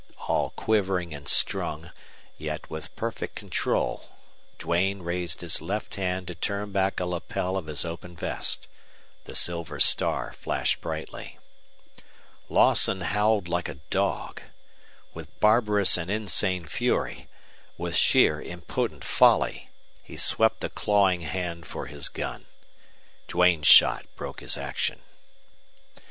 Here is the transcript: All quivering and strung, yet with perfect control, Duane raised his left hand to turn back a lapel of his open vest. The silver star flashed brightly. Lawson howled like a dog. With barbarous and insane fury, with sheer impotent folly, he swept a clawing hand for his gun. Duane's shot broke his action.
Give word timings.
All 0.27 0.49
quivering 0.55 1.13
and 1.13 1.27
strung, 1.27 1.91
yet 2.39 2.71
with 2.71 2.95
perfect 2.95 3.35
control, 3.35 4.09
Duane 4.57 5.03
raised 5.03 5.41
his 5.41 5.61
left 5.61 5.93
hand 5.95 6.25
to 6.25 6.33
turn 6.33 6.71
back 6.71 6.99
a 6.99 7.05
lapel 7.05 7.55
of 7.55 7.67
his 7.67 7.85
open 7.85 8.15
vest. 8.15 8.67
The 9.25 9.35
silver 9.35 9.79
star 9.79 10.33
flashed 10.33 10.81
brightly. 10.81 11.37
Lawson 12.49 13.01
howled 13.01 13.47
like 13.47 13.69
a 13.69 13.77
dog. 13.91 14.41
With 15.13 15.39
barbarous 15.39 15.97
and 15.97 16.09
insane 16.09 16.65
fury, 16.65 17.27
with 17.77 17.95
sheer 17.95 18.41
impotent 18.41 19.03
folly, 19.03 19.69
he 20.01 20.17
swept 20.17 20.63
a 20.63 20.69
clawing 20.69 21.21
hand 21.21 21.67
for 21.67 21.85
his 21.85 22.09
gun. 22.09 22.47
Duane's 23.27 23.67
shot 23.67 24.07
broke 24.15 24.39
his 24.39 24.57
action. 24.57 25.03